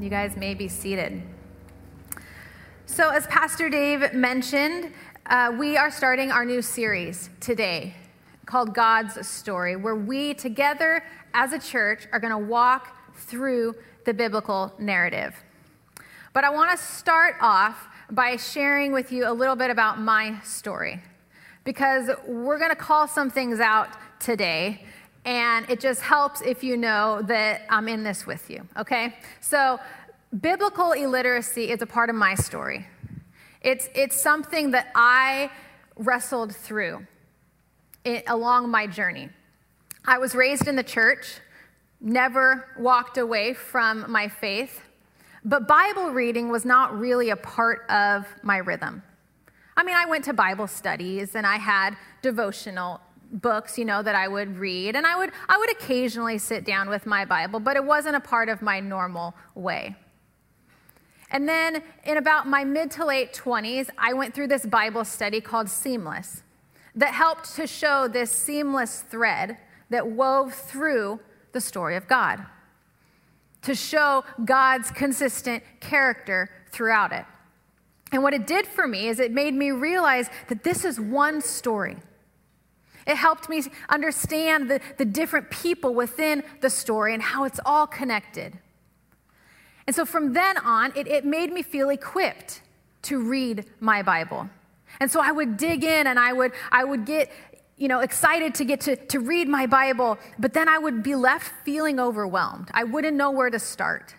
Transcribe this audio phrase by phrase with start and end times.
[0.00, 1.22] You guys may be seated.
[2.86, 4.92] So, as Pastor Dave mentioned,
[5.26, 7.94] uh, we are starting our new series today
[8.46, 11.02] called God's Story, where we together
[11.34, 13.74] as a church are going to walk through
[14.04, 15.34] the biblical narrative.
[16.32, 20.38] But I want to start off by sharing with you a little bit about my
[20.42, 21.02] story
[21.64, 23.88] because we're going to call some things out
[24.20, 24.86] today
[25.28, 29.14] and it just helps if you know that I'm in this with you, okay?
[29.42, 29.78] So,
[30.40, 32.86] biblical illiteracy is a part of my story.
[33.60, 35.50] It's, it's something that I
[35.96, 37.06] wrestled through
[38.06, 39.28] it, along my journey.
[40.06, 41.40] I was raised in the church,
[42.00, 44.80] never walked away from my faith,
[45.44, 49.02] but Bible reading was not really a part of my rhythm.
[49.76, 54.14] I mean, I went to Bible studies and I had devotional books, you know, that
[54.14, 57.76] I would read, and I would I would occasionally sit down with my Bible, but
[57.76, 59.96] it wasn't a part of my normal way.
[61.30, 65.40] And then in about my mid to late 20s, I went through this Bible study
[65.40, 66.42] called Seamless
[66.94, 69.58] that helped to show this seamless thread
[69.90, 71.20] that wove through
[71.52, 72.44] the story of God,
[73.62, 77.24] to show God's consistent character throughout it.
[78.10, 81.40] And what it did for me is it made me realize that this is one
[81.40, 81.96] story.
[83.08, 87.86] It helped me understand the, the different people within the story and how it's all
[87.86, 88.58] connected.
[89.86, 92.60] And so from then on, it, it made me feel equipped
[93.02, 94.50] to read my Bible.
[95.00, 97.32] And so I would dig in and I would, I would get
[97.78, 101.14] you know, excited to get to, to read my Bible, but then I would be
[101.14, 102.68] left feeling overwhelmed.
[102.74, 104.14] I wouldn't know where to start.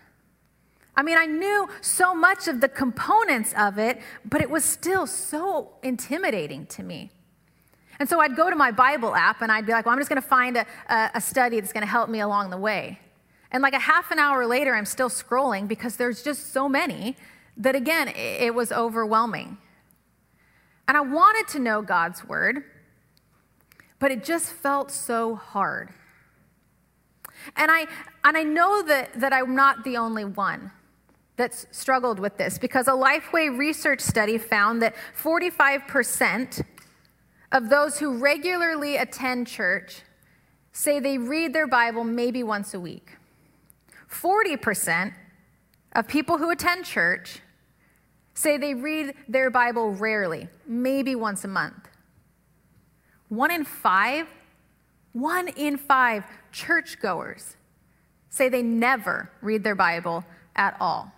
[0.96, 5.06] I mean, I knew so much of the components of it, but it was still
[5.06, 7.12] so intimidating to me.
[8.00, 10.10] And so I'd go to my Bible app and I'd be like, well, I'm just
[10.10, 13.00] going to find a, a, study that's going to help me along the way.
[13.52, 17.18] And like a half an hour later, I'm still scrolling because there's just so many
[17.58, 19.58] that, again, it was overwhelming.
[20.88, 22.64] And I wanted to know God's word,
[24.00, 25.90] but it just felt so hard.
[27.56, 27.86] And I,
[28.24, 30.72] and I know that, that I'm not the only one
[31.36, 36.64] that's struggled with this because a Lifeway research study found that 45%
[37.52, 40.02] of those who regularly attend church
[40.72, 43.18] say they read their Bible maybe once a week.
[44.10, 45.14] 40%
[45.94, 47.42] of people who attend church
[48.34, 51.90] say they read their Bible rarely, maybe once a month.
[53.28, 54.28] One in five,
[55.14, 57.58] one in five churchgoers
[58.30, 60.24] say they never read their Bible
[60.56, 61.12] at all.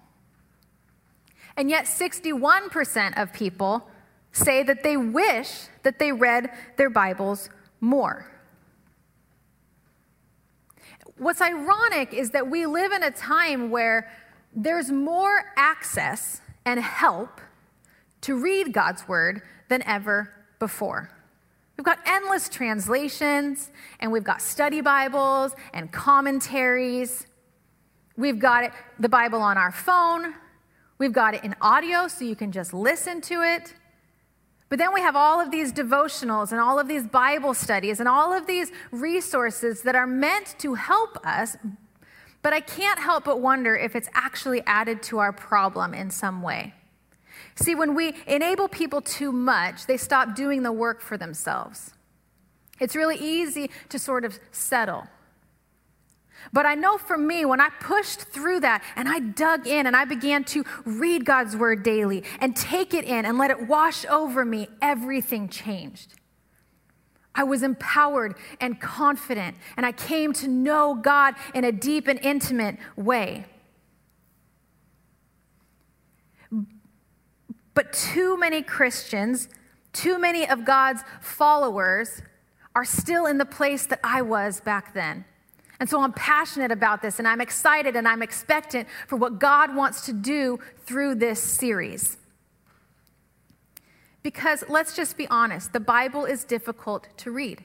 [1.57, 3.87] And yet, 61% of people
[4.31, 7.49] say that they wish that they read their Bibles
[7.79, 8.31] more.
[11.17, 14.09] What's ironic is that we live in a time where
[14.55, 17.41] there's more access and help
[18.21, 21.11] to read God's word than ever before.
[21.77, 27.25] We've got endless translations, and we've got study Bibles and commentaries.
[28.17, 30.35] We've got it, the Bible on our phone.
[30.99, 33.73] We've got it in audio so you can just listen to it.
[34.71, 38.07] But then we have all of these devotionals and all of these Bible studies and
[38.07, 41.57] all of these resources that are meant to help us.
[42.41, 46.41] But I can't help but wonder if it's actually added to our problem in some
[46.41, 46.73] way.
[47.55, 51.91] See, when we enable people too much, they stop doing the work for themselves.
[52.79, 55.03] It's really easy to sort of settle.
[56.53, 59.95] But I know for me, when I pushed through that and I dug in and
[59.95, 64.05] I began to read God's word daily and take it in and let it wash
[64.05, 66.13] over me, everything changed.
[67.33, 72.19] I was empowered and confident, and I came to know God in a deep and
[72.21, 73.45] intimate way.
[77.73, 79.47] But too many Christians,
[79.93, 82.21] too many of God's followers,
[82.75, 85.23] are still in the place that I was back then.
[85.81, 89.75] And so I'm passionate about this and I'm excited and I'm expectant for what God
[89.75, 92.17] wants to do through this series.
[94.21, 97.63] Because let's just be honest, the Bible is difficult to read.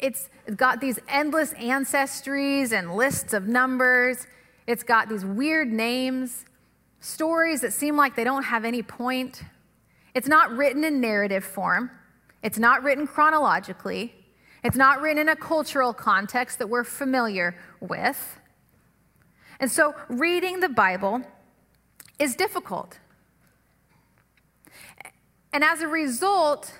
[0.00, 4.26] It's got these endless ancestries and lists of numbers.
[4.66, 6.46] It's got these weird names,
[6.98, 9.44] stories that seem like they don't have any point.
[10.16, 11.92] It's not written in narrative form,
[12.42, 14.14] it's not written chronologically.
[14.62, 18.38] It's not written in a cultural context that we're familiar with.
[19.58, 21.22] And so reading the Bible
[22.18, 22.98] is difficult.
[25.52, 26.72] And as a result,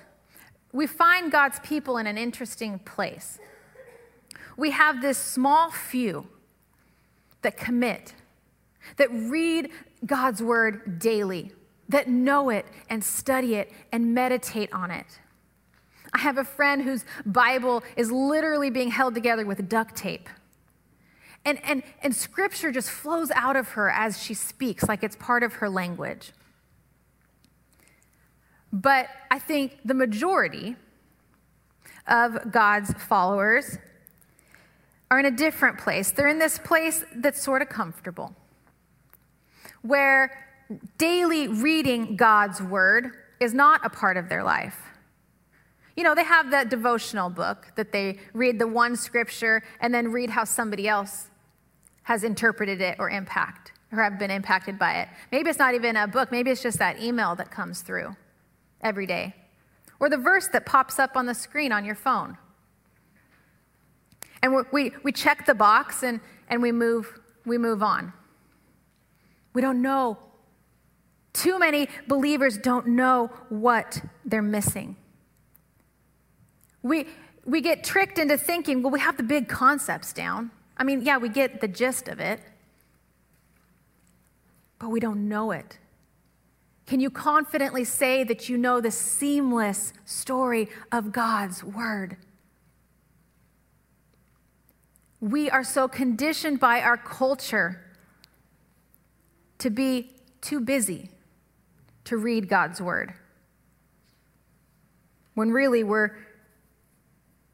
[0.71, 3.39] we find God's people in an interesting place.
[4.57, 6.27] We have this small few
[7.41, 8.13] that commit
[8.97, 9.69] that read
[10.05, 11.51] God's word daily,
[11.89, 15.19] that know it and study it and meditate on it.
[16.13, 20.27] I have a friend whose Bible is literally being held together with duct tape.
[21.43, 25.41] And, and, and scripture just flows out of her as she speaks, like it's part
[25.43, 26.33] of her language.
[28.71, 30.75] But I think the majority
[32.07, 33.77] of God's followers
[35.09, 36.11] are in a different place.
[36.11, 38.33] They're in this place that's sort of comfortable,
[39.81, 40.47] where
[40.97, 44.90] daily reading God's word is not a part of their life.
[46.01, 50.11] You know, they have that devotional book that they read the one scripture and then
[50.11, 51.27] read how somebody else
[52.01, 55.09] has interpreted it or impact or have been impacted by it.
[55.31, 58.15] Maybe it's not even a book, maybe it's just that email that comes through
[58.81, 59.35] every day
[59.99, 62.35] or the verse that pops up on the screen on your phone.
[64.41, 66.19] And we, we check the box and,
[66.49, 68.11] and we, move, we move on.
[69.53, 70.17] We don't know.
[71.33, 74.95] Too many believers don't know what they're missing.
[76.83, 77.07] We,
[77.45, 80.51] we get tricked into thinking, well, we have the big concepts down.
[80.77, 82.39] I mean, yeah, we get the gist of it,
[84.79, 85.77] but we don't know it.
[86.87, 92.17] Can you confidently say that you know the seamless story of God's Word?
[95.19, 97.79] We are so conditioned by our culture
[99.59, 101.11] to be too busy
[102.05, 103.13] to read God's Word.
[105.35, 106.17] When really we're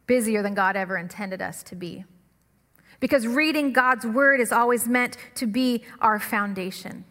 [0.07, 2.06] busier than God ever intended us to be.
[3.00, 7.06] Because reading God's word is always meant to be our foundation.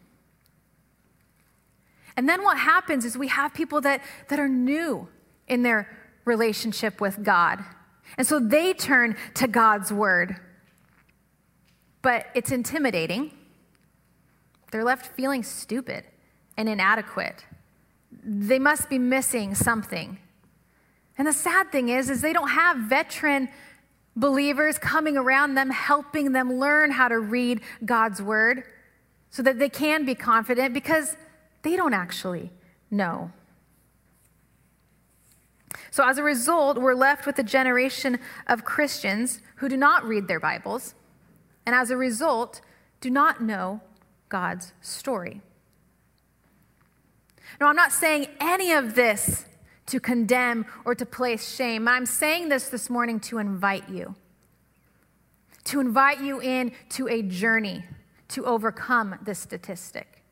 [2.17, 5.09] And then what happens is we have people that, that are new
[5.47, 5.89] in their
[6.25, 7.63] relationship with God.
[8.17, 10.37] And so they turn to God's word.
[12.03, 13.33] But it's intimidating.
[14.71, 16.05] They're left feeling stupid
[16.57, 17.45] and inadequate.
[18.25, 20.19] They must be missing something.
[21.19, 23.49] And the sad thing is is they don't have veteran
[24.15, 28.65] believers coming around them, helping them learn how to read God's word
[29.31, 31.17] so that they can be confident because
[31.63, 32.51] they don't actually
[32.91, 33.31] know.
[35.91, 40.29] So, as a result, we're left with a generation of Christians who do not read
[40.29, 40.95] their Bibles,
[41.65, 42.61] and as a result,
[43.01, 43.81] do not know
[44.29, 45.41] God's story.
[47.61, 49.45] Now, I'm not saying any of this
[49.87, 51.89] to condemn or to place shame.
[51.89, 54.15] I'm saying this this morning to invite you,
[55.65, 57.85] to invite you in to a journey
[58.29, 60.23] to overcome this statistic.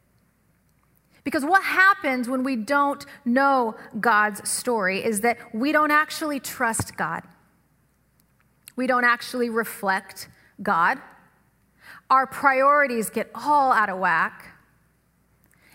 [1.22, 6.96] Because what happens when we don't know God's story is that we don't actually trust
[6.96, 7.22] God.
[8.76, 10.28] We don't actually reflect
[10.62, 10.98] God.
[12.10, 14.44] Our priorities get all out of whack.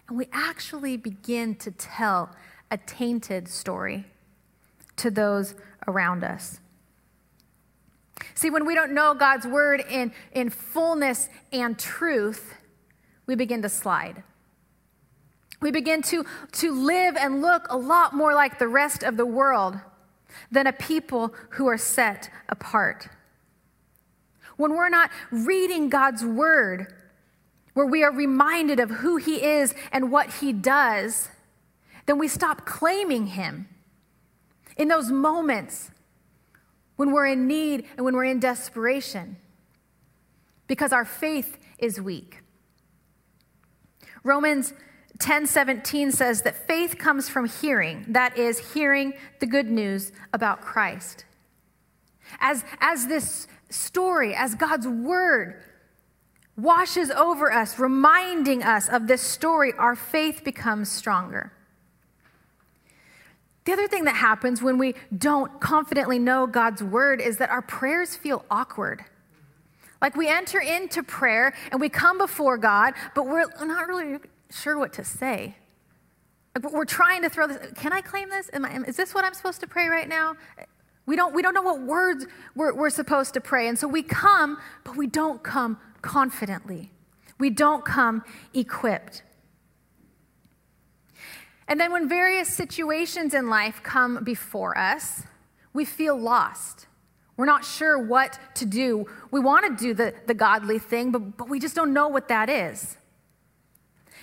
[0.08, 2.36] And we actually begin to tell
[2.72, 4.06] a tainted story
[4.98, 5.56] to those
[5.88, 6.60] around us.
[8.36, 12.56] See, when we don't know God's word in, in fullness and truth,
[13.26, 14.24] we begin to slide.
[15.62, 19.26] We begin to, to live and look a lot more like the rest of the
[19.26, 19.80] world
[20.52, 23.10] than a people who are set apart.
[24.58, 26.94] When we're not reading God's word,
[27.74, 31.30] where we are reminded of who He is and what He does,
[32.10, 33.68] then we stop claiming Him.
[34.78, 35.92] In those moments
[36.96, 39.38] when we're in need and when we're in desperation,
[40.66, 42.42] because our faith is weak.
[44.24, 44.74] Romans
[45.20, 50.62] 10 17 says that faith comes from hearing, that is, hearing the good news about
[50.62, 51.26] Christ.
[52.40, 55.64] As, as this story, as God's word
[56.58, 61.54] washes over us, reminding us of this story, our faith becomes stronger.
[63.70, 67.62] The other thing that happens when we don't confidently know God's word is that our
[67.62, 69.06] prayers feel awkward.
[70.02, 74.18] Like we enter into prayer and we come before God, but we're not really
[74.50, 75.56] sure what to say.
[76.56, 77.72] Like we're trying to throw this.
[77.76, 78.50] Can I claim this?
[78.52, 80.34] I, is this what I'm supposed to pray right now?
[81.06, 83.68] We don't, we don't know what words we're, we're supposed to pray.
[83.68, 86.92] And so we come, but we don't come confidently.
[87.38, 89.22] We don't come equipped.
[91.70, 95.24] And then when various situations in life come before us,
[95.72, 96.88] we feel lost.
[97.38, 99.06] We're not sure what to do.
[99.30, 102.28] We want to do the, the godly thing, but, but we just don't know what
[102.28, 102.98] that is.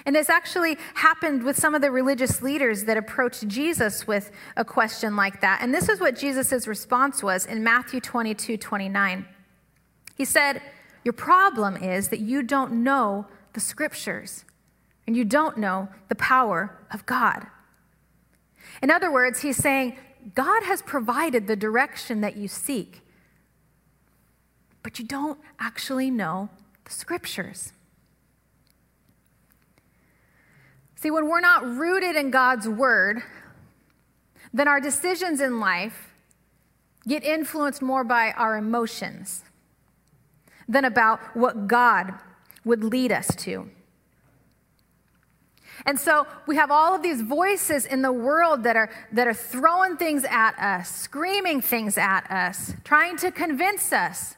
[0.04, 4.64] And this actually happened with some of the religious leaders that approached Jesus with a
[4.64, 5.60] question like that.
[5.62, 9.24] And this is what Jesus' response was in Matthew 22 29.
[10.16, 10.60] He said,
[11.04, 14.44] Your problem is that you don't know the scriptures
[15.06, 17.46] and you don't know the power of God.
[18.82, 19.96] In other words, he's saying,
[20.34, 23.02] God has provided the direction that you seek,
[24.82, 26.48] but you don't actually know
[26.84, 27.72] the scriptures.
[30.96, 33.22] See, when we're not rooted in God's word,
[34.52, 36.14] then our decisions in life
[37.06, 39.44] get influenced more by our emotions
[40.68, 42.14] than about what God
[42.64, 43.70] would lead us to.
[45.85, 49.35] And so we have all of these voices in the world that are, that are
[49.35, 54.37] throwing things at us, screaming things at us, trying to convince us.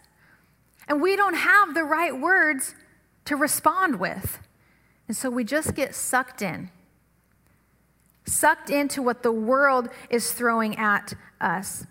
[0.88, 2.74] And we don't have the right words
[3.26, 4.40] to respond with.
[5.06, 6.70] And so we just get sucked in,
[8.26, 11.86] sucked into what the world is throwing at us.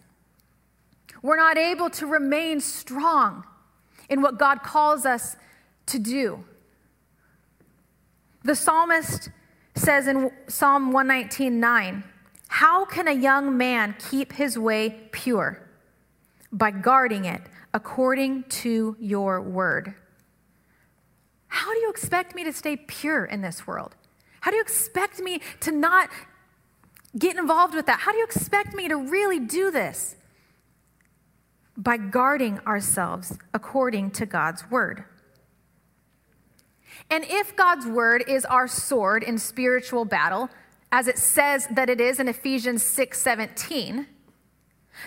[1.21, 3.43] We're not able to remain strong
[4.09, 5.35] in what God calls us
[5.87, 6.43] to do.
[8.43, 9.29] The psalmist
[9.77, 12.03] says in Psalm 119:9,
[12.47, 15.61] "How can a young man keep his way pure?
[16.51, 17.41] By guarding it
[17.73, 19.95] according to your word."
[21.47, 23.95] How do you expect me to stay pure in this world?
[24.41, 26.09] How do you expect me to not
[27.17, 28.01] get involved with that?
[28.01, 30.15] How do you expect me to really do this?
[31.75, 35.05] By guarding ourselves according to God's word.
[37.09, 40.49] And if God's word is our sword in spiritual battle,
[40.91, 44.07] as it says that it is in Ephesians 6 17,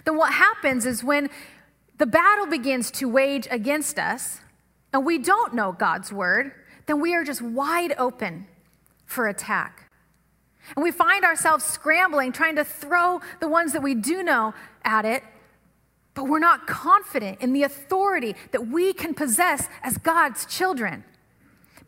[0.04, 1.28] then what happens is when
[1.98, 4.40] the battle begins to wage against us
[4.92, 6.52] and we don't know God's word,
[6.86, 8.46] then we are just wide open
[9.06, 9.90] for attack.
[10.76, 14.54] And we find ourselves scrambling, trying to throw the ones that we do know
[14.84, 15.22] at it,
[16.14, 21.04] but we're not confident in the authority that we can possess as God's children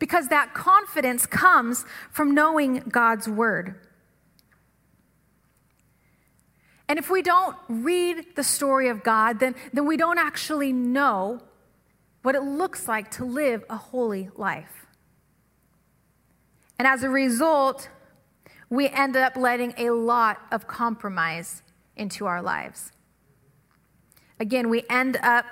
[0.03, 3.75] because that confidence comes from knowing God's word.
[6.89, 11.39] And if we don't read the story of God, then, then we don't actually know
[12.21, 14.87] what it looks like to live a holy life.
[16.77, 17.87] And as a result,
[18.69, 21.63] we end up letting a lot of compromise
[21.95, 22.91] into our lives.
[24.37, 25.45] Again, we end up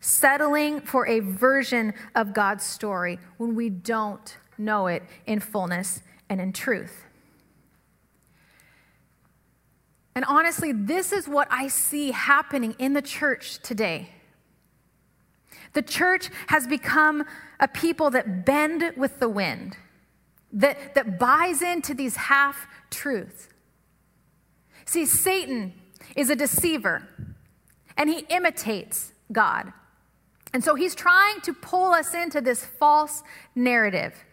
[0.00, 6.40] settling for a version of God's story when we don't know it in fullness and
[6.40, 7.04] in truth.
[10.14, 14.10] And honestly, this is what I see happening in the church today.
[15.72, 17.24] The church has become
[17.60, 19.76] a people that bend with the wind,
[20.52, 23.48] that, that buys into these half truths.
[24.84, 25.74] See, Satan
[26.16, 27.06] is a deceiver,
[27.96, 29.72] and he imitates God.
[30.52, 33.22] And so he's trying to pull us into this false
[33.54, 34.24] narrative.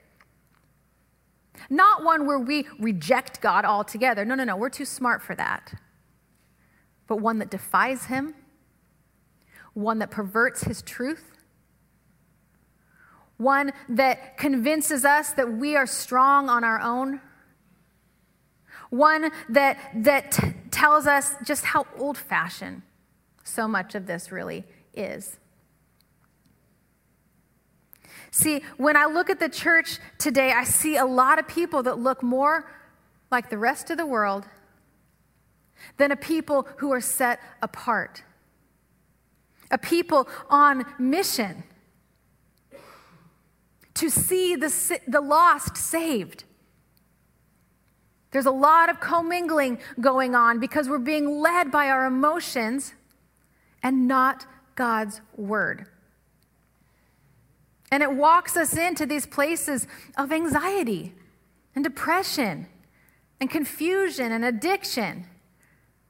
[1.70, 4.26] Not one where we reject God altogether.
[4.26, 5.74] No, no, no, we're too smart for that.
[7.08, 8.36] But one that defies him,
[9.74, 11.24] one that perverts his truth,
[13.38, 17.22] one that convinces us that we are strong on our own,
[18.90, 22.82] one that, that t- tells us just how old fashioned
[23.44, 25.38] so much of this really is.
[28.38, 31.98] See, when I look at the church today, I see a lot of people that
[31.98, 32.72] look more
[33.32, 34.46] like the rest of the world
[35.98, 38.22] than a people who are set apart,
[39.72, 41.64] a people on mission
[43.96, 46.44] to see the, the lost saved.
[48.30, 52.94] There's a lot of commingling going on because we're being led by our emotions
[53.82, 55.88] and not God's word.
[57.92, 61.14] And it walks us into these places of anxiety
[61.74, 62.68] and depression
[63.40, 65.26] and confusion and addiction.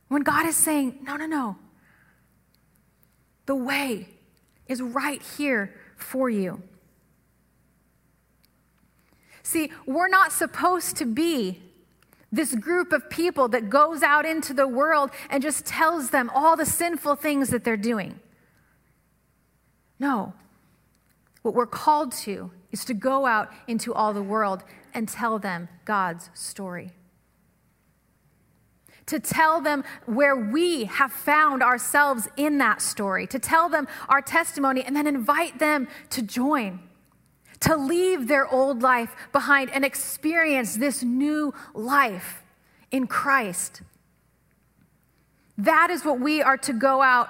[0.07, 1.57] When God is saying, no, no, no,
[3.45, 4.09] the way
[4.67, 6.61] is right here for you.
[9.43, 11.61] See, we're not supposed to be
[12.31, 16.57] this group of people that goes out into the world and just tells them all
[16.57, 18.19] the sinful things that they're doing.
[19.99, 20.33] No,
[21.47, 25.69] what we're called to is to go out into all the world and tell them
[25.85, 26.91] God's story.
[29.05, 34.21] To tell them where we have found ourselves in that story, to tell them our
[34.21, 36.81] testimony, and then invite them to join,
[37.61, 42.43] to leave their old life behind and experience this new life
[42.91, 43.83] in Christ.
[45.57, 47.29] That is what we are to go out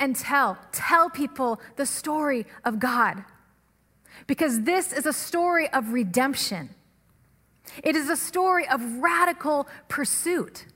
[0.00, 0.56] and tell.
[0.72, 3.24] Tell people the story of God.
[4.26, 6.70] Because this is a story of redemption.
[7.82, 10.66] It is a story of radical pursuit.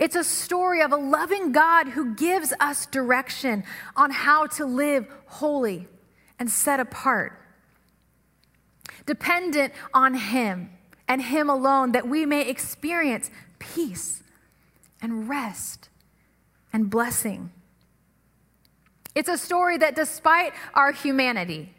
[0.00, 3.64] It's a story of a loving God who gives us direction
[3.96, 5.86] on how to live holy
[6.38, 7.38] and set apart,
[9.06, 10.70] dependent on Him
[11.06, 14.22] and Him alone, that we may experience peace
[15.00, 15.88] and rest
[16.72, 17.50] and blessing.
[19.14, 21.74] It's a story that despite our humanity,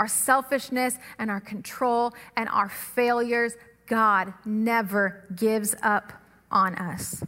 [0.00, 3.54] our selfishness and our control and our failures,
[3.86, 6.14] God never gives up
[6.50, 7.22] on us.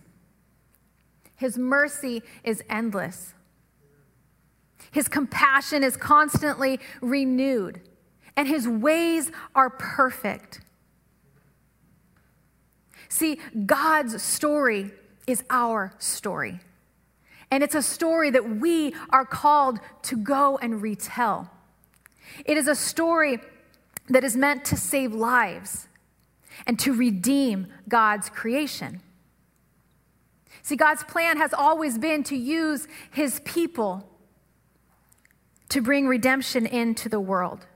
[1.36, 3.34] His mercy is endless.
[4.90, 7.80] His compassion is constantly renewed,
[8.36, 10.60] and his ways are perfect.
[13.08, 14.92] See, God's story
[15.26, 16.60] is our story.
[17.50, 21.50] And it's a story that we are called to go and retell.
[22.44, 23.38] It is a story
[24.08, 25.88] that is meant to save lives
[26.66, 29.00] and to redeem God's creation.
[30.62, 34.08] See, God's plan has always been to use his people
[35.68, 37.66] to bring redemption into the world.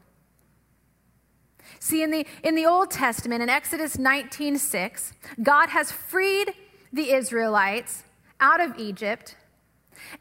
[1.81, 6.53] See, in the, in the Old Testament, in Exodus 19 6, God has freed
[6.93, 8.05] the Israelites
[8.41, 9.37] out of Egypt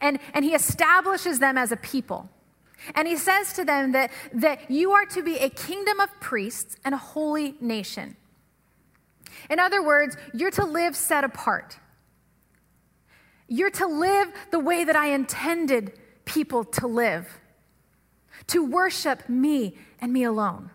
[0.02, 2.30] and, and he establishes them as a people.
[2.94, 6.78] And he says to them that, that you are to be a kingdom of priests
[6.86, 8.16] and a holy nation.
[9.50, 11.78] In other words, you're to live set apart.
[13.48, 15.94] You're to live the way that I intended
[16.26, 17.40] people to live,
[18.48, 20.72] to worship me and me alone.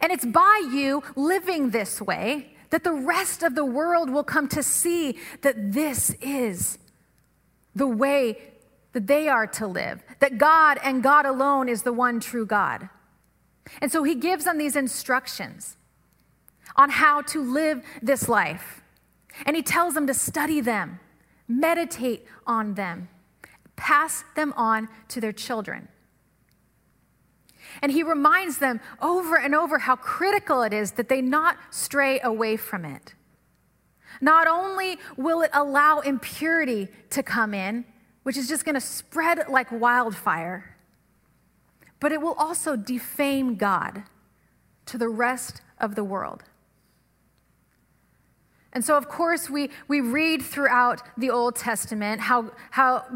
[0.00, 4.48] And it's by you living this way that the rest of the world will come
[4.48, 6.78] to see that this is
[7.74, 8.38] the way
[8.98, 12.88] that they are to live, that God and God alone is the one true God.
[13.80, 15.76] And so he gives them these instructions
[16.74, 18.82] on how to live this life.
[19.46, 20.98] And he tells them to study them
[21.46, 23.08] meditate on them,
[23.76, 25.86] pass them on to their children.
[27.80, 32.18] And he reminds them over and over how critical it is that they not stray
[32.20, 33.14] away from it.
[34.20, 37.84] Not only will it allow impurity to come in,
[38.28, 40.76] which is just going to spread like wildfire,
[41.98, 44.02] but it will also defame God
[44.84, 46.44] to the rest of the world.
[48.74, 53.06] And so, of course, we, we read throughout the Old Testament how, how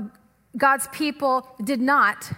[0.57, 2.33] God's people did not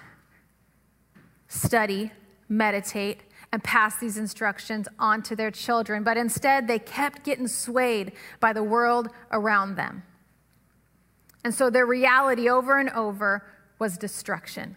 [1.46, 2.10] study,
[2.48, 3.20] meditate,
[3.52, 8.10] and pass these instructions on to their children, but instead they kept getting swayed
[8.40, 10.02] by the world around them.
[11.44, 13.46] And so their reality over and over
[13.78, 14.76] was destruction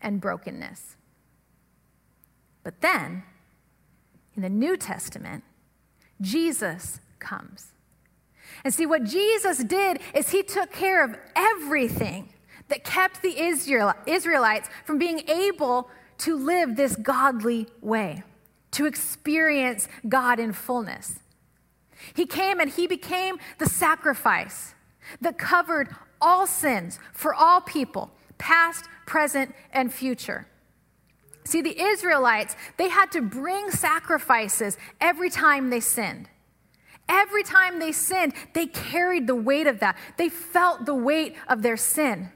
[0.00, 0.96] and brokenness.
[2.62, 3.24] But then,
[4.36, 5.42] in the New Testament,
[6.20, 7.72] Jesus comes.
[8.64, 12.32] And see, what Jesus did is he took care of everything
[12.68, 18.22] that kept the Israelites from being able to live this godly way,
[18.72, 21.20] to experience God in fullness.
[22.14, 24.74] He came and he became the sacrifice
[25.20, 25.88] that covered
[26.20, 30.46] all sins for all people, past, present, and future.
[31.44, 36.28] See, the Israelites, they had to bring sacrifices every time they sinned.
[37.08, 39.96] Every time they sinned, they carried the weight of that.
[40.18, 42.30] They felt the weight of their sin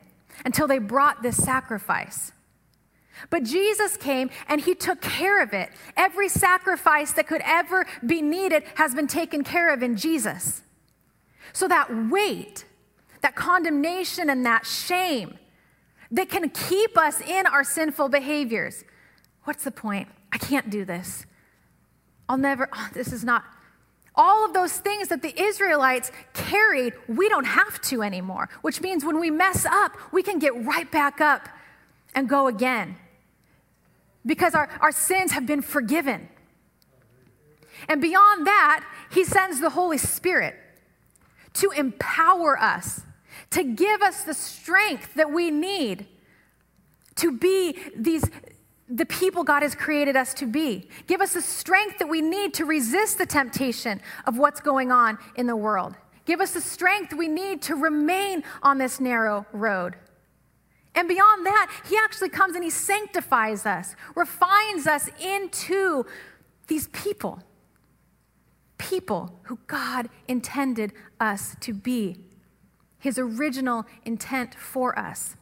[0.46, 2.32] until they brought this sacrifice.
[3.28, 5.70] But Jesus came and he took care of it.
[5.96, 10.62] Every sacrifice that could ever be needed has been taken care of in Jesus.
[11.52, 12.64] So that weight,
[13.20, 15.38] that condemnation, and that shame
[16.10, 18.84] that can keep us in our sinful behaviors.
[19.44, 20.08] What's the point?
[20.30, 21.26] I can't do this.
[22.28, 23.44] I'll never, oh, this is not,
[24.14, 29.04] all of those things that the Israelites carried, we don't have to anymore, which means
[29.04, 31.48] when we mess up, we can get right back up
[32.14, 32.96] and go again
[34.24, 36.28] because our, our sins have been forgiven.
[37.88, 40.56] And beyond that, He sends the Holy Spirit
[41.54, 43.02] to empower us,
[43.50, 46.06] to give us the strength that we need
[47.16, 48.24] to be these
[48.88, 50.88] the people God has created us to be.
[51.06, 55.16] Give us the strength that we need to resist the temptation of what's going on
[55.36, 55.94] in the world.
[56.26, 59.96] Give us the strength we need to remain on this narrow road.
[60.94, 66.04] And beyond that, He actually comes and He sanctifies us, refines us into
[66.66, 67.42] these people.
[68.90, 72.16] People who God intended us to be,
[72.98, 75.36] His original intent for us.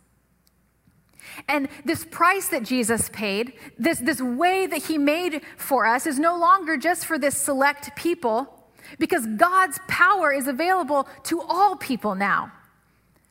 [1.48, 6.18] And this price that Jesus paid, this, this way that he made for us, is
[6.18, 8.64] no longer just for this select people,
[8.98, 12.52] because God's power is available to all people now.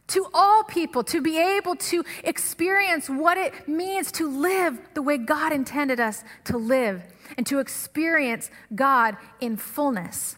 [0.07, 5.19] To all people, to be able to experience what it means to live the way
[5.19, 7.03] God intended us to live
[7.37, 10.37] and to experience God in fullness.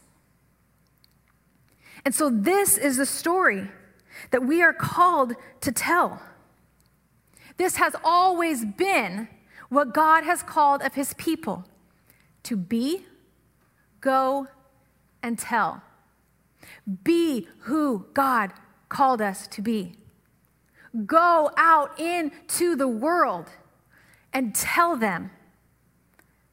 [2.04, 3.70] And so, this is the story
[4.32, 6.22] that we are called to tell.
[7.58, 9.28] This has always been
[9.70, 11.66] what God has called of his people
[12.44, 13.06] to be,
[14.00, 14.48] go,
[15.22, 15.82] and tell.
[17.04, 18.52] Be who God
[18.90, 19.96] called us to be.
[21.06, 23.48] Go out into the world
[24.34, 25.32] and tell them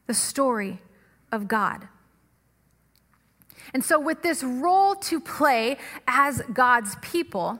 [0.09, 0.81] the story
[1.31, 1.87] of God.
[3.75, 7.59] And so, with this role to play as God's people,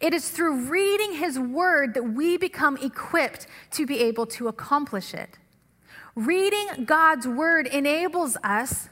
[0.00, 5.14] it is through reading His Word that we become equipped to be able to accomplish
[5.14, 5.36] it.
[6.14, 8.88] Reading God's Word enables us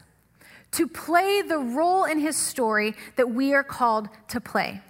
[0.71, 4.81] to play the role in His story that we are called to play.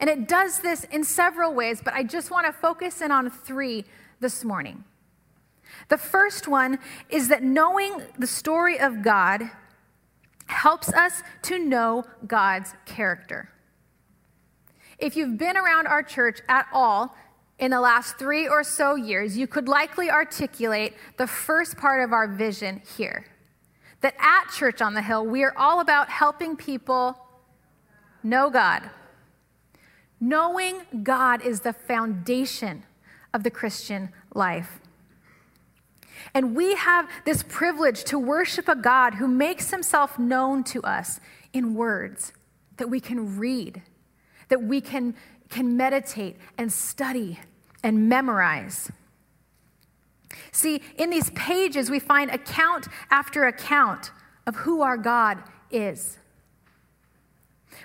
[0.00, 3.30] And it does this in several ways, but I just want to focus in on
[3.30, 3.84] three
[4.18, 4.82] this morning.
[5.88, 9.42] The first one is that knowing the story of God
[10.46, 13.50] helps us to know God's character.
[14.98, 17.16] If you've been around our church at all
[17.58, 22.12] in the last three or so years, you could likely articulate the first part of
[22.12, 23.26] our vision here.
[24.00, 27.16] That at Church on the Hill, we are all about helping people
[28.22, 28.90] know God.
[30.20, 32.84] Knowing God is the foundation
[33.32, 34.81] of the Christian life.
[36.34, 41.20] And we have this privilege to worship a God who makes himself known to us
[41.52, 42.32] in words
[42.78, 43.82] that we can read
[44.52, 45.14] that we can,
[45.48, 47.40] can meditate and study
[47.82, 48.92] and memorize.
[50.50, 54.10] See, in these pages, we find account after account
[54.46, 56.18] of who our God is.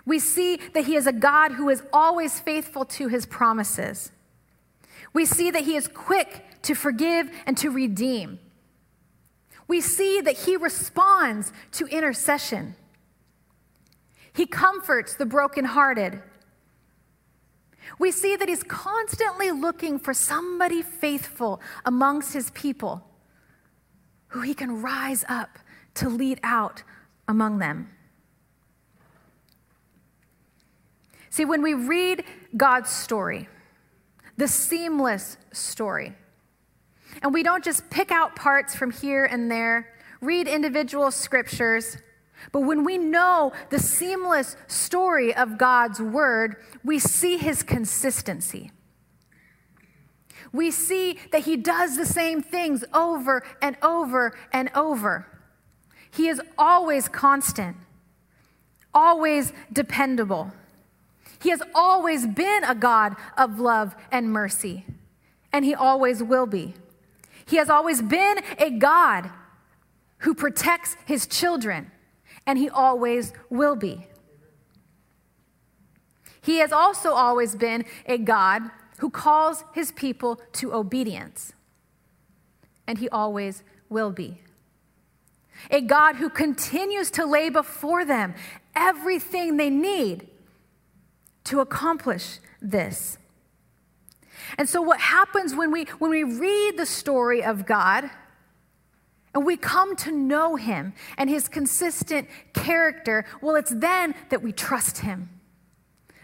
[0.05, 4.11] We see that He is a God who is always faithful to His promises.
[5.13, 8.39] We see that He is quick to forgive and to redeem.
[9.67, 12.75] We see that He responds to intercession.
[14.33, 16.21] He comforts the brokenhearted
[17.99, 23.03] we see that he's constantly looking for somebody faithful amongst his people
[24.29, 25.57] who he can rise up
[25.95, 26.83] to lead out
[27.27, 27.89] among them.
[31.29, 32.23] See, when we read
[32.55, 33.47] God's story,
[34.37, 36.13] the seamless story,
[37.21, 41.97] and we don't just pick out parts from here and there, read individual scriptures,
[42.51, 48.71] but when we know the seamless story of God's word, we see his consistency.
[50.53, 55.27] We see that he does the same things over and over and over.
[56.11, 57.75] He is always constant,
[58.93, 60.51] always dependable.
[61.39, 64.85] He has always been a God of love and mercy,
[65.53, 66.73] and he always will be.
[67.45, 69.29] He has always been a God
[70.19, 71.91] who protects his children
[72.47, 74.07] and he always will be.
[76.41, 78.63] He has also always been a God
[78.99, 81.53] who calls his people to obedience,
[82.87, 84.41] and he always will be.
[85.69, 88.33] A God who continues to lay before them
[88.75, 90.27] everything they need
[91.47, 93.17] to accomplish this.
[94.57, 98.09] And so, what happens when we, when we read the story of God
[99.33, 104.51] and we come to know him and his consistent character, well, it's then that we
[104.51, 105.29] trust him,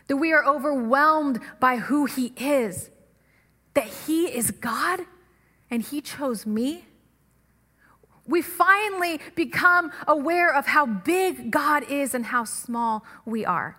[0.08, 2.90] that we are overwhelmed by who he is,
[3.74, 5.02] that he is God
[5.70, 6.86] and he chose me.
[8.26, 13.78] We finally become aware of how big God is and how small we are.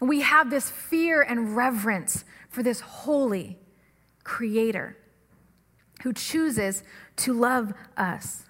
[0.00, 3.58] We have this fear and reverence for this holy
[4.24, 4.96] creator
[6.02, 6.82] who chooses
[7.16, 8.44] to love us.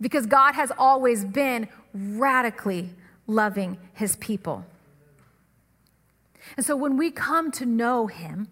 [0.00, 2.90] Because God has always been radically
[3.26, 4.64] loving his people.
[6.56, 8.48] And so when we come to know him,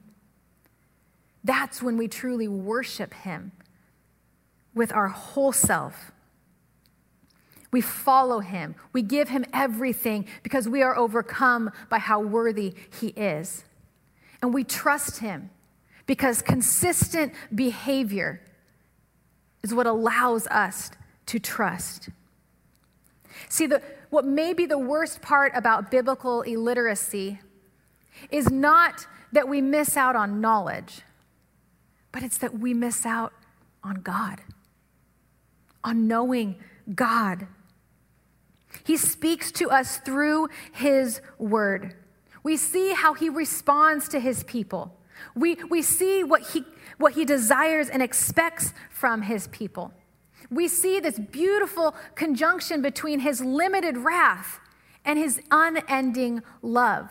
[1.42, 3.52] that's when we truly worship him
[4.74, 6.12] with our whole self.
[7.70, 8.74] We follow him.
[8.92, 13.64] We give him everything because we are overcome by how worthy he is.
[14.40, 15.50] And we trust him
[16.06, 18.40] because consistent behavior
[19.62, 20.90] is what allows us
[21.26, 22.08] to trust.
[23.48, 27.40] See, the, what may be the worst part about biblical illiteracy
[28.30, 31.02] is not that we miss out on knowledge,
[32.12, 33.32] but it's that we miss out
[33.84, 34.40] on God,
[35.84, 36.56] on knowing
[36.94, 37.46] God.
[38.84, 41.94] He speaks to us through His Word.
[42.42, 44.94] We see how He responds to His people.
[45.34, 46.64] We, we see what he,
[46.98, 49.92] what he desires and expects from His people.
[50.50, 54.60] We see this beautiful conjunction between His limited wrath
[55.04, 57.10] and His unending love.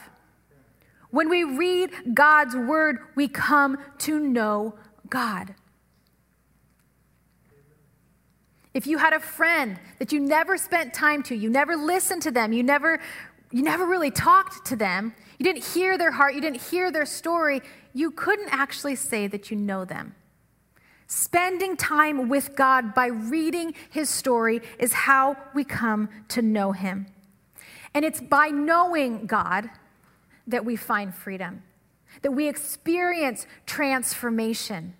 [1.09, 4.75] When we read God's Word, we come to know
[5.09, 5.55] God.
[8.77, 12.31] If you had a friend that you never spent time to, you never listened to
[12.31, 12.99] them, you never,
[13.49, 17.07] you never really talked to them, you didn't hear their heart, you didn't hear their
[17.07, 17.63] story,
[17.95, 20.13] you couldn't actually say that you know them.
[21.07, 27.07] Spending time with God by reading his story is how we come to know him.
[27.95, 29.71] And it's by knowing God
[30.45, 31.63] that we find freedom,
[32.21, 34.93] that we experience transformation,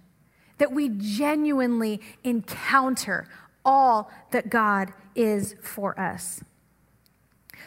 [0.58, 3.28] that we genuinely encounter
[3.68, 6.42] all that God is for us.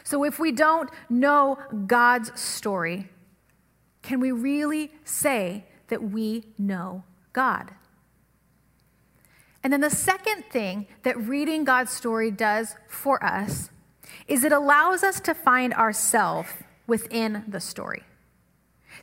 [0.03, 3.07] So, if we don't know God's story,
[4.01, 7.71] can we really say that we know God?
[9.63, 13.69] And then the second thing that reading God's story does for us
[14.27, 16.49] is it allows us to find ourselves
[16.87, 18.03] within the story.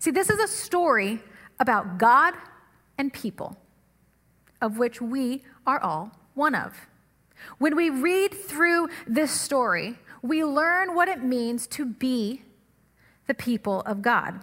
[0.00, 1.20] See, this is a story
[1.60, 2.34] about God
[2.98, 3.56] and people,
[4.60, 6.87] of which we are all one of.
[7.58, 12.42] When we read through this story, we learn what it means to be
[13.26, 14.42] the people of God.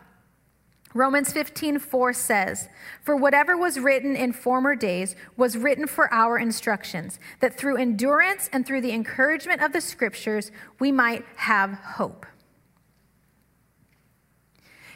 [0.93, 2.69] Romans 15, 4 says,
[3.03, 8.49] For whatever was written in former days was written for our instructions, that through endurance
[8.53, 12.25] and through the encouragement of the scriptures we might have hope.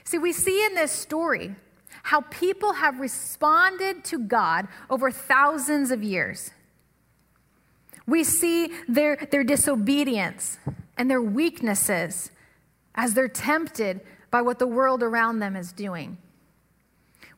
[0.06, 1.56] See, we see in this story
[2.04, 6.52] how people have responded to God over thousands of years.
[8.10, 10.58] We see their, their disobedience
[10.98, 12.32] and their weaknesses
[12.95, 16.17] as they're tempted by what the world around them is doing.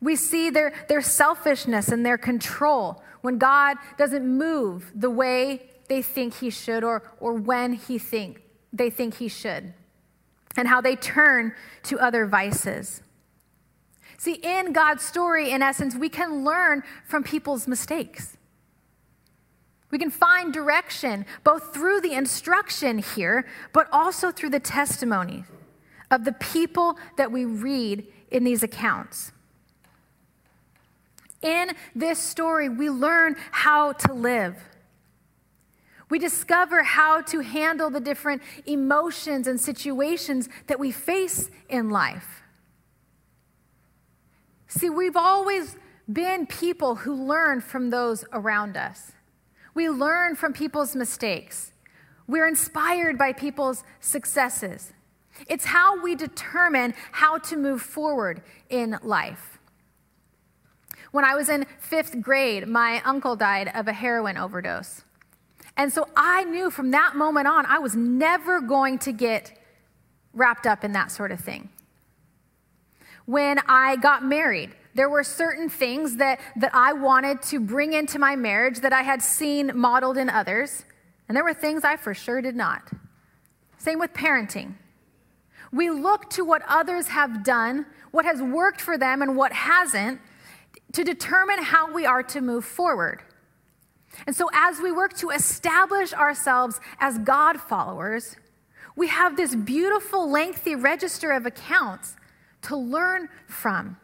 [0.01, 6.01] We see their, their selfishness and their control when God doesn't move the way they
[6.01, 8.41] think he should or, or when he think,
[8.73, 9.73] they think he should,
[10.55, 11.53] and how they turn
[11.83, 13.03] to other vices.
[14.17, 18.37] See, in God's story, in essence, we can learn from people's mistakes.
[19.91, 25.43] We can find direction both through the instruction here, but also through the testimony
[26.09, 29.31] of the people that we read in these accounts.
[31.41, 34.55] In this story, we learn how to live.
[36.09, 42.43] We discover how to handle the different emotions and situations that we face in life.
[44.67, 45.77] See, we've always
[46.11, 49.13] been people who learn from those around us.
[49.73, 51.71] We learn from people's mistakes.
[52.27, 54.93] We're inspired by people's successes.
[55.47, 59.59] It's how we determine how to move forward in life.
[61.11, 65.03] When I was in fifth grade, my uncle died of a heroin overdose.
[65.75, 69.57] And so I knew from that moment on, I was never going to get
[70.33, 71.69] wrapped up in that sort of thing.
[73.25, 78.19] When I got married, there were certain things that, that I wanted to bring into
[78.19, 80.85] my marriage that I had seen modeled in others,
[81.27, 82.89] and there were things I for sure did not.
[83.77, 84.75] Same with parenting.
[85.71, 90.19] We look to what others have done, what has worked for them, and what hasn't,
[90.93, 93.23] to determine how we are to move forward.
[94.27, 98.35] And so, as we work to establish ourselves as God followers,
[98.97, 102.17] we have this beautiful, lengthy register of accounts
[102.63, 103.95] to learn from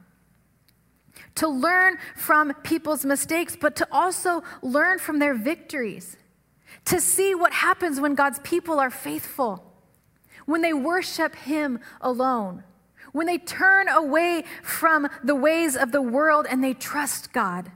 [1.37, 6.17] to learn from people's mistakes, but to also learn from their victories,
[6.85, 9.63] to see what happens when God's people are faithful,
[10.45, 12.63] when they worship Him alone,
[13.13, 17.71] when they turn away from the ways of the world and they trust God.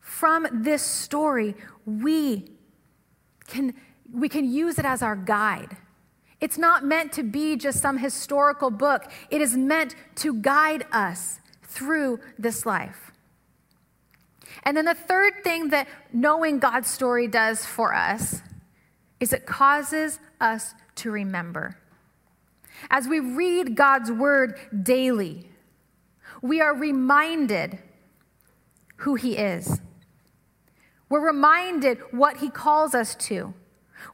[0.00, 1.54] From this story,
[1.86, 2.50] we
[3.46, 3.74] can,
[4.12, 5.76] we can use it as our guide.
[6.40, 9.10] It's not meant to be just some historical book.
[9.30, 11.39] It is meant to guide us
[11.70, 13.12] through this life.
[14.64, 18.42] And then the third thing that knowing God's story does for us
[19.20, 21.76] is it causes us to remember.
[22.90, 25.48] As we read God's word daily,
[26.42, 27.78] we are reminded
[28.96, 29.80] who He is.
[31.08, 33.54] We're reminded what He calls us to.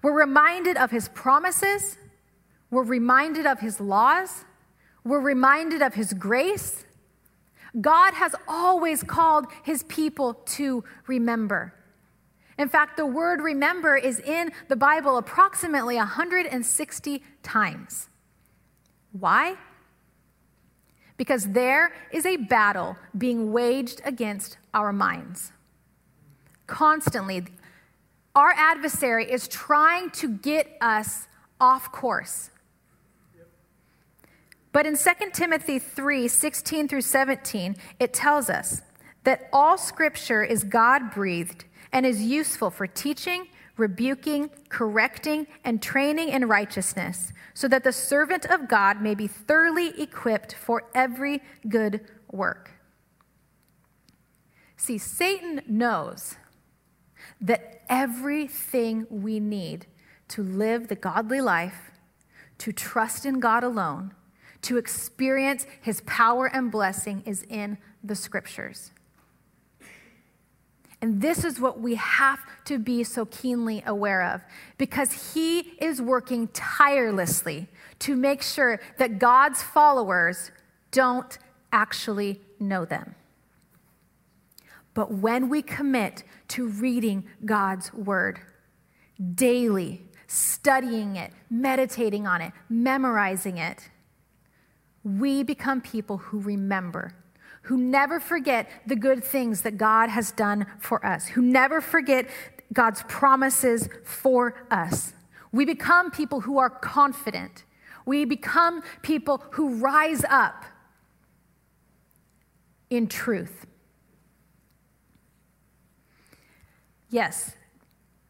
[0.02, 1.96] We're reminded of His promises.
[2.70, 4.44] We're reminded of His laws.
[5.04, 6.84] we're reminded of his grace.
[7.80, 11.74] God has always called his people to remember.
[12.58, 18.08] In fact, the word remember is in the Bible approximately 160 times.
[19.12, 19.56] Why?
[21.16, 25.52] Because there is a battle being waged against our minds.
[26.66, 27.44] Constantly,
[28.34, 31.26] our adversary is trying to get us
[31.60, 32.50] off course.
[34.76, 38.82] But in 2 Timothy 3 16 through 17, it tells us
[39.24, 43.46] that all scripture is God breathed and is useful for teaching,
[43.78, 49.98] rebuking, correcting, and training in righteousness, so that the servant of God may be thoroughly
[49.98, 52.72] equipped for every good work.
[54.76, 56.36] See, Satan knows
[57.40, 59.86] that everything we need
[60.28, 61.92] to live the godly life,
[62.58, 64.12] to trust in God alone,
[64.66, 68.90] to experience his power and blessing is in the scriptures.
[71.00, 74.40] And this is what we have to be so keenly aware of
[74.76, 77.68] because he is working tirelessly
[78.00, 80.50] to make sure that God's followers
[80.90, 81.38] don't
[81.70, 83.14] actually know them.
[84.94, 88.40] But when we commit to reading God's word
[89.34, 93.90] daily, studying it, meditating on it, memorizing it,
[95.06, 97.14] we become people who remember,
[97.62, 102.28] who never forget the good things that God has done for us, who never forget
[102.72, 105.12] God's promises for us.
[105.52, 107.62] We become people who are confident.
[108.04, 110.64] We become people who rise up
[112.90, 113.64] in truth.
[117.10, 117.54] Yes,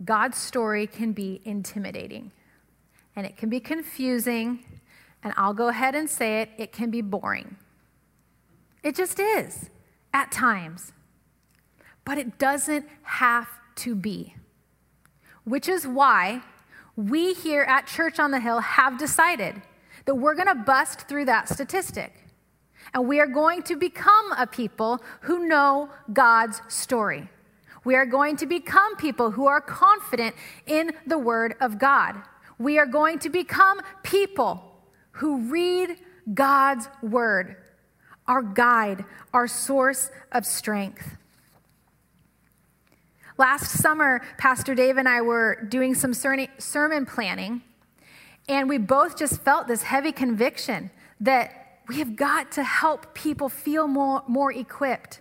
[0.04, 2.32] God's story can be intimidating
[3.16, 4.62] and it can be confusing
[5.26, 7.56] and I'll go ahead and say it, it can be boring.
[8.84, 9.70] It just is
[10.14, 10.92] at times.
[12.04, 14.36] But it doesn't have to be.
[15.42, 16.42] Which is why
[16.94, 19.60] we here at Church on the Hill have decided
[20.04, 22.12] that we're going to bust through that statistic.
[22.94, 27.28] And we are going to become a people who know God's story.
[27.82, 30.36] We are going to become people who are confident
[30.66, 32.14] in the Word of God.
[32.60, 34.75] We are going to become people
[35.16, 35.96] who read
[36.34, 37.56] God's word,
[38.26, 41.16] our guide, our source of strength.
[43.38, 47.62] Last summer, Pastor Dave and I were doing some sermon planning,
[48.48, 53.48] and we both just felt this heavy conviction that we have got to help people
[53.48, 55.20] feel more, more equipped.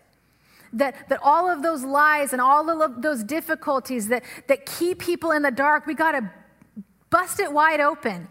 [0.74, 5.32] That, that all of those lies and all of those difficulties that, that keep people
[5.32, 6.30] in the dark, we got to
[7.10, 8.28] bust it wide open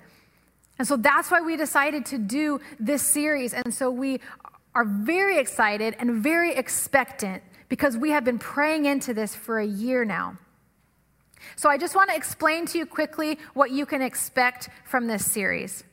[0.79, 3.55] and so that's why we decided to do this series.
[3.55, 4.21] And so we
[4.75, 9.67] are very excited and very expectant because we have been praying into this for a
[9.67, 10.37] year now.
[11.57, 15.31] So I just want to explain to you quickly what you can expect from this
[15.31, 15.85] series.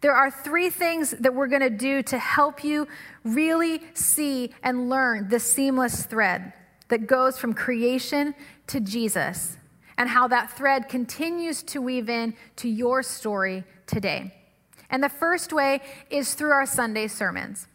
[0.00, 2.86] There are three things that we're going to do to help you
[3.24, 6.52] really see and learn the seamless thread
[6.88, 8.34] that goes from creation
[8.68, 9.56] to Jesus
[9.98, 14.32] and how that thread continues to weave in to your story today.
[14.88, 17.66] And the first way is through our Sunday sermons.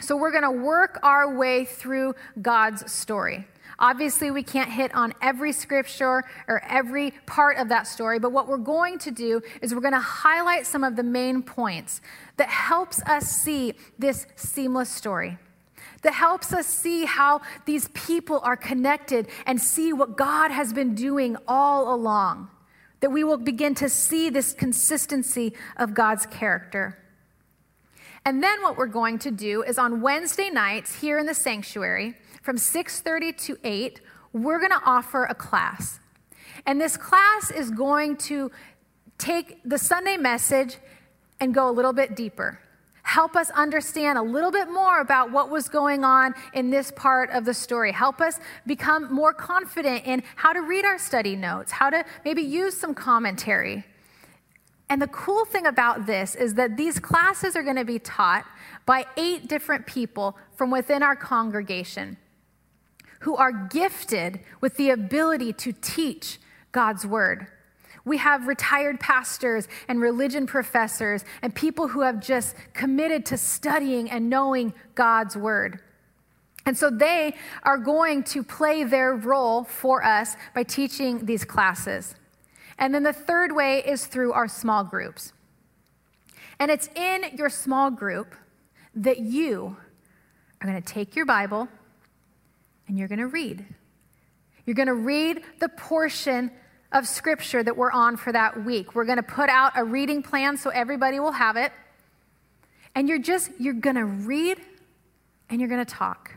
[0.00, 3.48] So we're going to work our way through God's story.
[3.80, 8.46] Obviously, we can't hit on every scripture or every part of that story, but what
[8.46, 12.00] we're going to do is we're going to highlight some of the main points
[12.36, 15.38] that helps us see this seamless story.
[16.02, 20.94] That helps us see how these people are connected and see what God has been
[20.94, 22.50] doing all along
[23.00, 26.98] that we will begin to see this consistency of God's character.
[28.24, 32.14] And then what we're going to do is on Wednesday nights here in the sanctuary
[32.42, 34.00] from 6:30 to 8,
[34.32, 36.00] we're going to offer a class.
[36.66, 38.50] And this class is going to
[39.16, 40.76] take the Sunday message
[41.40, 42.60] and go a little bit deeper
[43.08, 47.30] help us understand a little bit more about what was going on in this part
[47.30, 47.90] of the story.
[47.90, 52.42] Help us become more confident in how to read our study notes, how to maybe
[52.42, 53.82] use some commentary.
[54.90, 58.44] And the cool thing about this is that these classes are going to be taught
[58.84, 62.18] by eight different people from within our congregation
[63.20, 66.38] who are gifted with the ability to teach
[66.72, 67.46] God's word.
[68.04, 74.10] We have retired pastors and religion professors and people who have just committed to studying
[74.10, 75.80] and knowing God's word.
[76.66, 82.14] And so they are going to play their role for us by teaching these classes.
[82.78, 85.32] And then the third way is through our small groups.
[86.58, 88.34] And it's in your small group
[88.94, 89.76] that you
[90.60, 91.68] are going to take your Bible
[92.86, 93.64] and you're going to read.
[94.66, 96.50] You're going to read the portion
[96.92, 98.94] of scripture that we're on for that week.
[98.94, 101.72] We're going to put out a reading plan so everybody will have it.
[102.94, 104.58] And you're just, you're going to read
[105.50, 106.32] and you're going to talk.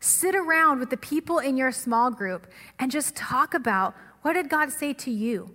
[0.00, 2.46] Sit around with the people in your small group
[2.78, 5.54] and just talk about what did God say to you?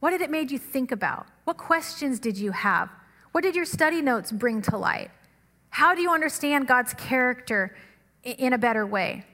[0.00, 1.26] What did it made you think about?
[1.44, 2.90] What questions did you have?
[3.32, 5.10] What did your study notes bring to light?
[5.70, 7.76] How do you understand God's character
[8.22, 9.24] in a better way?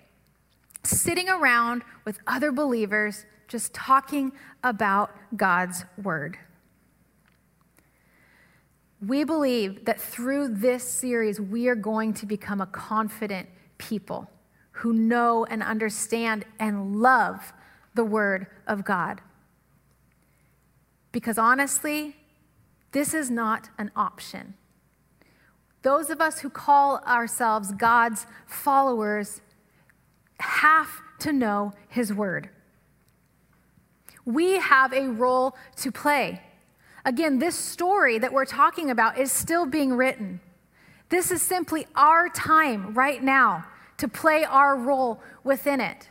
[0.82, 4.32] Sitting around with other believers, just talking
[4.64, 6.38] about God's word.
[9.06, 14.30] We believe that through this series, we are going to become a confident people
[14.70, 17.52] who know and understand and love
[17.94, 19.20] the Word of God.
[21.10, 22.16] Because honestly,
[22.92, 24.54] this is not an option.
[25.82, 29.42] Those of us who call ourselves God's followers
[30.38, 30.88] have
[31.18, 32.48] to know His Word.
[34.24, 36.42] We have a role to play.
[37.04, 40.40] Again, this story that we're talking about is still being written.
[41.08, 43.66] This is simply our time right now
[43.98, 46.08] to play our role within it,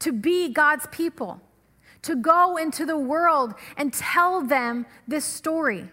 [0.00, 1.40] to be God's people,
[2.02, 5.88] to go into the world and tell them this story.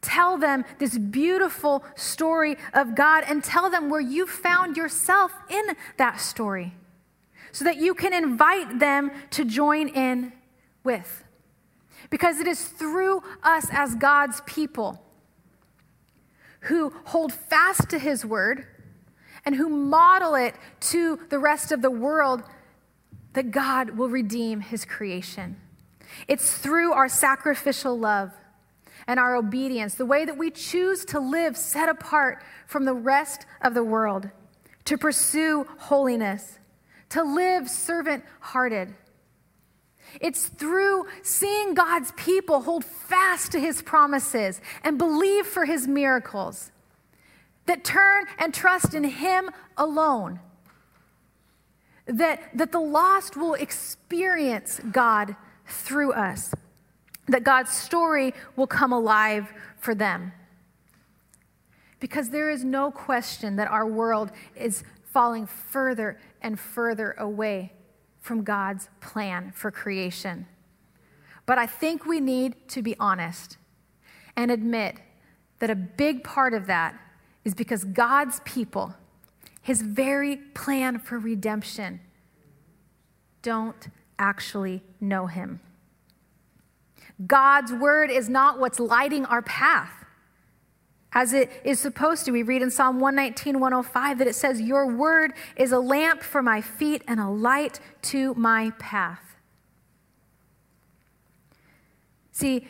[0.00, 5.76] Tell them this beautiful story of God and tell them where you found yourself in
[5.96, 6.74] that story
[7.52, 10.32] so that you can invite them to join in
[10.84, 11.24] with.
[12.10, 15.02] Because it is through us as God's people
[16.62, 18.66] who hold fast to his word
[19.44, 22.42] and who model it to the rest of the world
[23.34, 25.56] that God will redeem his creation.
[26.26, 28.32] It's through our sacrificial love
[29.06, 33.46] and our obedience, the way that we choose to live set apart from the rest
[33.62, 34.28] of the world,
[34.84, 36.58] to pursue holiness,
[37.10, 38.94] to live servant hearted
[40.20, 46.70] it's through seeing God's people hold fast to his promises and believe for his miracles
[47.66, 50.40] that turn and trust in him alone.
[52.06, 55.36] That, that the lost will experience God
[55.66, 56.54] through us,
[57.26, 60.32] that God's story will come alive for them.
[62.00, 67.72] Because there is no question that our world is falling further and further away
[68.20, 70.46] from God's plan for creation.
[71.46, 73.56] But I think we need to be honest
[74.36, 74.96] and admit
[75.60, 76.98] that a big part of that
[77.44, 78.94] is because God's people,
[79.62, 82.00] his very plan for redemption,
[83.42, 85.60] don't actually know him.
[87.26, 89.97] God's word is not what's lighting our path
[91.12, 92.30] as it is supposed to.
[92.30, 96.42] We read in Psalm 119, 105 that it says, Your word is a lamp for
[96.42, 99.36] my feet and a light to my path.
[102.32, 102.68] See,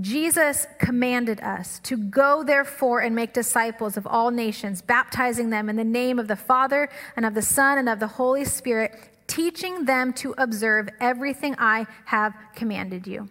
[0.00, 5.76] Jesus commanded us to go, therefore, and make disciples of all nations, baptizing them in
[5.76, 9.86] the name of the Father and of the Son and of the Holy Spirit, teaching
[9.86, 13.28] them to observe everything I have commanded you.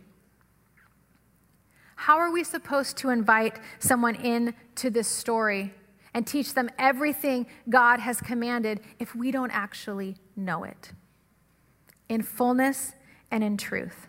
[2.05, 5.73] How are we supposed to invite someone into this story
[6.13, 10.91] and teach them everything God has commanded if we don't actually know it
[12.07, 12.93] in fullness
[13.31, 14.05] and in truth?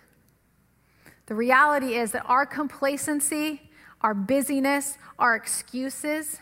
[1.24, 3.70] The reality is that our complacency,
[4.03, 6.40] our busyness, our excuses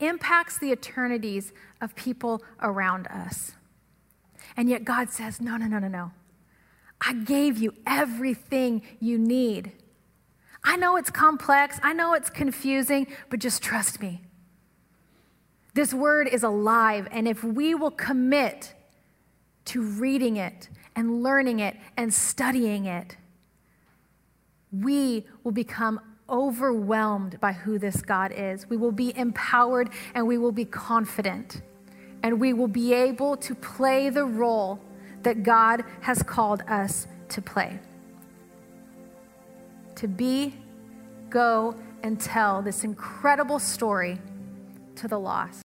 [0.00, 3.52] impacts the eternities of people around us.
[4.56, 6.10] And yet God says, no, no, no, no, no.
[7.00, 9.70] I gave you everything you need
[10.64, 14.22] I know it's complex, I know it's confusing, but just trust me.
[15.74, 18.72] This word is alive, and if we will commit
[19.66, 23.16] to reading it and learning it and studying it,
[24.72, 26.00] we will become
[26.30, 28.68] overwhelmed by who this God is.
[28.68, 31.60] We will be empowered and we will be confident,
[32.22, 34.80] and we will be able to play the role
[35.22, 37.80] that God has called us to play
[39.96, 40.54] to be,
[41.30, 44.18] go, and tell this incredible story
[44.96, 45.62] to the lost.